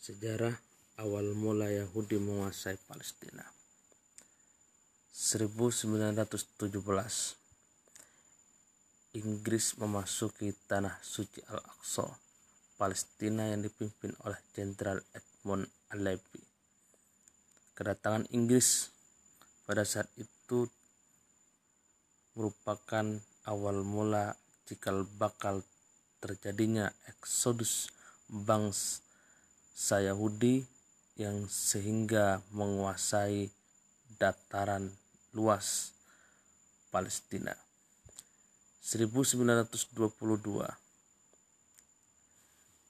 [0.00, 0.56] Sejarah
[0.96, 3.44] awal mula Yahudi menguasai Palestina.
[5.12, 6.72] 1917
[9.20, 12.08] Inggris memasuki tanah suci Al-Aqsa,
[12.80, 16.40] Palestina yang dipimpin oleh Jenderal Edmund Allenby.
[17.76, 18.88] Kedatangan Inggris
[19.68, 20.64] pada saat itu
[22.40, 24.32] merupakan awal mula
[24.64, 25.60] cikal bakal
[26.24, 27.92] terjadinya eksodus
[28.32, 29.09] bangsa
[29.78, 30.64] Yahudi
[31.20, 33.52] yang sehingga menguasai
[34.16, 34.88] dataran
[35.36, 35.92] luas
[36.88, 37.54] Palestina.
[38.80, 40.66] 1922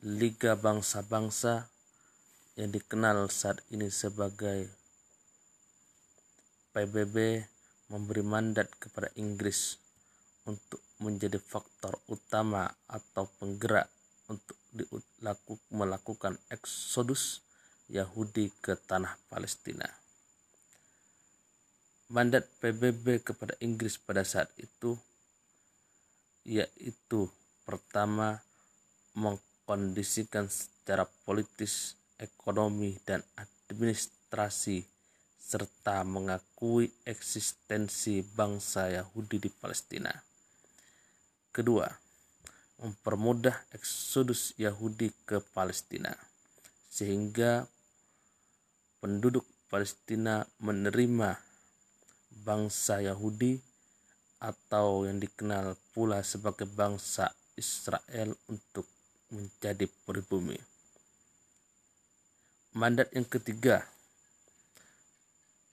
[0.00, 1.68] Liga Bangsa-Bangsa
[2.56, 4.72] yang dikenal saat ini sebagai
[6.72, 7.44] PBB
[7.92, 9.76] memberi mandat kepada Inggris
[10.48, 13.90] untuk menjadi faktor utama atau penggerak
[14.30, 14.54] untuk
[15.74, 17.42] melakukan eksodus
[17.90, 19.90] Yahudi ke tanah Palestina.
[22.10, 24.94] Mandat PBB kepada Inggris pada saat itu
[26.46, 27.30] yaitu
[27.66, 28.42] pertama
[29.14, 34.86] mengkondisikan secara politis, ekonomi, dan administrasi
[35.38, 40.14] serta mengakui eksistensi bangsa Yahudi di Palestina.
[41.50, 41.90] Kedua,
[42.80, 46.16] mempermudah eksodus Yahudi ke Palestina,
[46.88, 47.68] sehingga
[49.04, 51.36] penduduk Palestina menerima
[52.42, 53.60] bangsa Yahudi
[54.40, 57.28] atau yang dikenal pula sebagai bangsa
[57.60, 58.88] Israel untuk
[59.28, 60.56] menjadi pribumi.
[62.72, 63.84] Mandat yang ketiga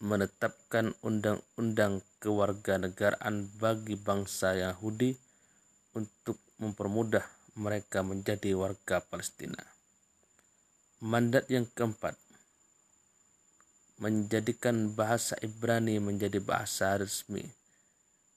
[0.00, 5.12] menetapkan undang-undang kewarganegaraan bagi bangsa Yahudi
[5.92, 7.24] untuk mempermudah
[7.56, 9.58] mereka menjadi warga Palestina.
[11.00, 12.14] Mandat yang keempat
[14.00, 17.44] menjadikan bahasa Ibrani menjadi bahasa resmi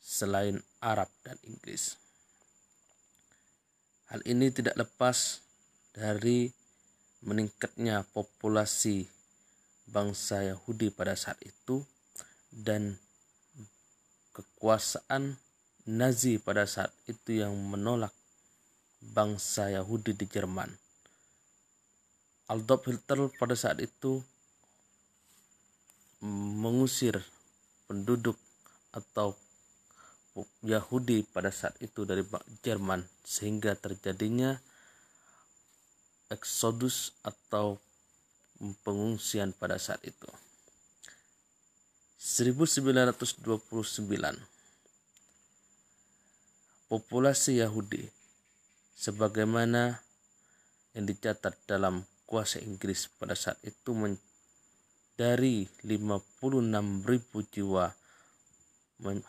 [0.03, 1.95] selain Arab dan Inggris.
[4.11, 5.39] Hal ini tidak lepas
[5.95, 6.51] dari
[7.23, 9.07] meningkatnya populasi
[9.87, 11.83] bangsa Yahudi pada saat itu
[12.51, 12.99] dan
[14.35, 15.39] kekuasaan
[15.83, 18.15] Nazi pada saat itu yang menolak
[19.03, 20.71] bangsa Yahudi di Jerman.
[22.47, 24.23] Adolf Hitler pada saat itu
[26.23, 27.19] mengusir
[27.83, 28.39] penduduk
[28.95, 29.35] atau
[30.63, 32.23] Yahudi pada saat itu dari
[32.63, 34.55] Jerman sehingga terjadinya
[36.31, 37.75] eksodus atau
[38.87, 40.31] pengungsian pada saat itu.
[42.23, 43.51] 1929
[46.93, 48.05] populasi Yahudi
[48.93, 49.97] sebagaimana
[50.93, 54.21] yang dicatat dalam kuasa Inggris pada saat itu men
[55.17, 57.01] dari 56.000
[57.49, 57.89] jiwa
[59.01, 59.25] men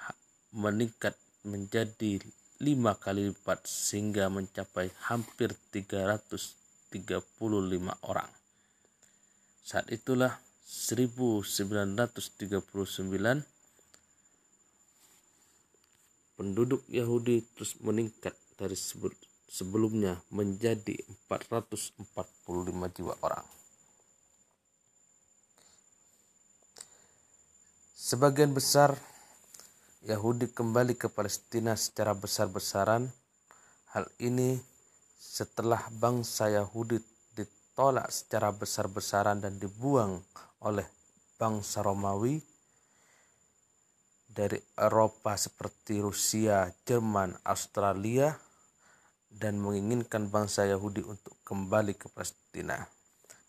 [0.52, 1.16] meningkat
[1.48, 2.20] menjadi
[2.60, 6.92] lima kali lipat sehingga mencapai hampir 335
[8.04, 8.28] orang.
[9.64, 10.36] Saat itulah
[10.68, 13.53] 1939
[16.34, 18.74] penduduk Yahudi terus meningkat dari
[19.50, 20.98] sebelumnya menjadi
[21.30, 22.06] 445
[22.94, 23.46] jiwa orang.
[27.94, 29.00] Sebagian besar
[30.04, 33.08] Yahudi kembali ke Palestina secara besar-besaran.
[33.96, 34.60] Hal ini
[35.16, 37.00] setelah bangsa Yahudi
[37.32, 40.20] ditolak secara besar-besaran dan dibuang
[40.60, 40.84] oleh
[41.40, 42.53] bangsa Romawi
[44.34, 48.34] dari Eropa seperti Rusia, Jerman, Australia,
[49.30, 52.90] dan menginginkan bangsa Yahudi untuk kembali ke Palestina.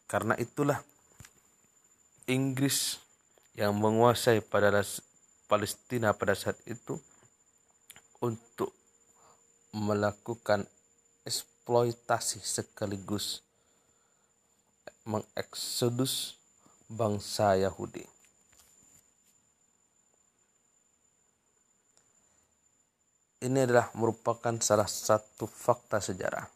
[0.05, 0.77] Karena itulah
[2.29, 3.01] Inggris
[3.57, 4.69] yang menguasai pada
[5.49, 7.01] Palestina pada saat itu
[8.21, 8.73] untuk
[9.73, 10.65] melakukan
[11.25, 13.45] eksploitasi sekaligus
[15.05, 16.37] mengeksodus
[16.89, 18.05] bangsa Yahudi.
[23.45, 26.54] Ini adalah merupakan salah satu fakta sejarah